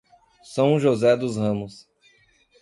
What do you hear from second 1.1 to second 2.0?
dos Ramos